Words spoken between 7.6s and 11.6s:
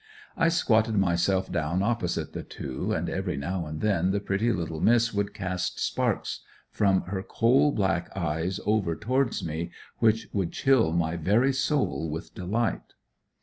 black eyes over towards me which would chill my very